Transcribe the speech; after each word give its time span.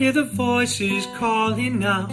Hear 0.00 0.12
the 0.12 0.24
voices 0.24 1.06
calling 1.18 1.78
now 1.78 2.06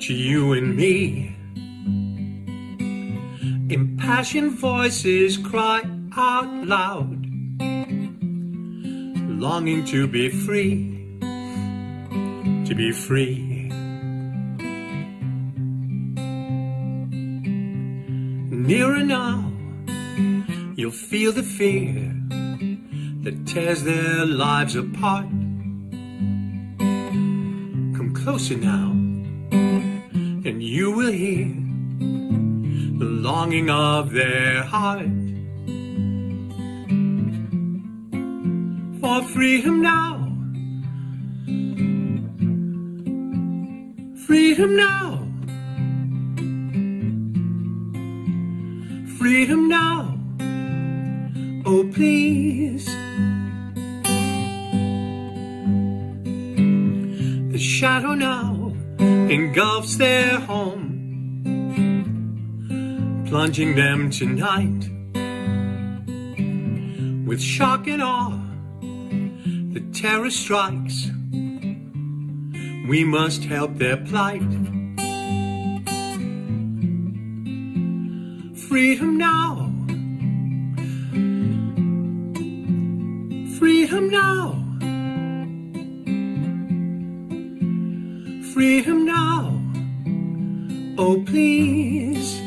to 0.00 0.12
you 0.12 0.54
and 0.54 0.74
me. 0.74 1.36
Impassioned 3.72 4.58
voices 4.58 5.36
cry 5.38 5.82
out 6.16 6.52
loud, 6.66 7.26
longing 9.38 9.84
to 9.84 10.08
be 10.08 10.30
free, 10.30 11.16
to 12.66 12.74
be 12.74 12.90
free. 12.90 13.68
Nearer 18.50 19.04
now, 19.04 19.52
you'll 20.74 20.90
feel 20.90 21.30
the 21.30 21.44
fear 21.44 22.16
that 23.26 23.44
tears 23.44 23.82
their 23.82 24.24
lives 24.24 24.76
apart. 24.76 25.26
Come 27.96 28.12
closer 28.14 28.56
now, 28.56 28.92
and 30.48 30.62
you 30.62 30.92
will 30.92 31.10
hear 31.10 31.48
the 33.00 33.04
longing 33.04 33.68
of 33.68 34.12
their 34.12 34.62
heart. 34.62 35.10
For 39.00 39.22
freedom 39.34 39.82
now, 39.82 40.12
freedom 44.24 44.76
now. 44.76 45.24
freedom 49.18 49.68
now. 49.68 50.15
Oh, 51.68 51.90
please. 51.92 52.86
The 57.52 57.58
shadow 57.58 58.14
now 58.14 58.72
engulfs 58.98 59.96
their 59.96 60.38
home, 60.38 60.92
plunging 63.28 63.74
them 63.74 64.10
tonight 64.10 64.88
with 67.26 67.40
shock 67.42 67.88
and 67.88 68.00
awe. 68.00 68.38
The 68.80 69.80
terror 69.92 70.30
strikes. 70.30 71.10
We 72.88 73.02
must 73.04 73.42
help 73.42 73.74
their 73.74 73.96
plight. 73.96 74.42
freedom 78.68 79.16
now. 79.16 79.75
Freedom 83.86 84.10
now. 84.10 84.42
Freedom 88.52 89.06
now. 89.06 89.62
Oh, 90.98 91.22
please. 91.24 92.40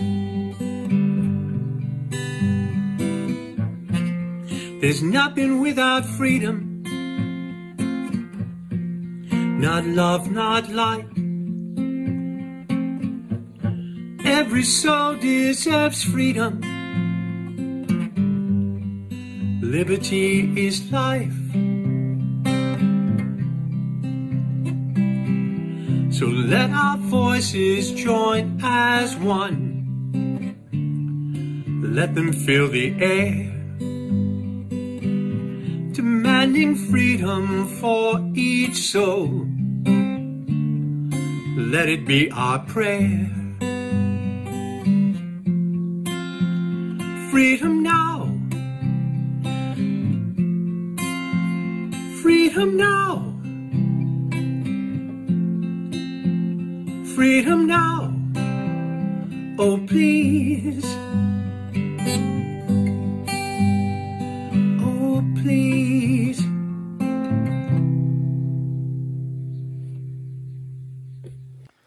There's 4.82 5.02
nothing 5.02 5.62
without 5.62 6.04
freedom. 6.04 6.84
Not 9.62 9.86
love, 9.86 10.30
not 10.30 10.70
light. 10.70 11.08
Every 14.26 14.64
soul 14.64 15.16
deserves 15.16 16.04
freedom. 16.04 16.79
Liberty 19.62 20.68
is 20.68 20.92
life. 20.92 21.34
So 26.12 26.26
let 26.26 26.70
our 26.72 26.98
voices 26.98 27.92
join 27.92 28.60
as 28.64 29.16
one. 29.18 29.66
Let 31.84 32.16
them 32.16 32.34
fill 32.34 32.70
the 32.70 32.94
air, 33.00 33.52
demanding 35.94 36.76
freedom 36.76 37.68
for 37.80 38.20
each 38.34 38.78
soul. 38.78 39.46
Let 41.58 41.90
it 41.90 42.06
be 42.06 42.32
our 42.32 42.60
prayer. 42.60 43.36
freedom 47.30 47.84
now. 47.84 48.09
Freedom 52.50 52.78
now. 52.78 53.36
Freedom 57.16 57.68
now. 57.68 58.12
Oh, 59.60 59.78
please. 59.88 60.84
Oh, 64.82 65.24
please. 65.44 65.79